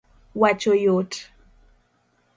wacho 0.41 0.71
yot 0.83 1.11